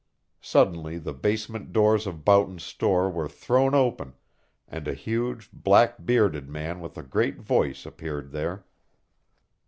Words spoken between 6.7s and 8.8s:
with a great voice appeared there.